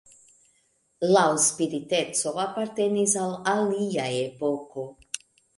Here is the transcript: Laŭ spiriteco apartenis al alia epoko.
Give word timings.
Laŭ 1.11 1.25
spiriteco 1.43 2.33
apartenis 2.45 3.15
al 3.27 3.37
alia 3.55 4.11
epoko. 4.27 4.91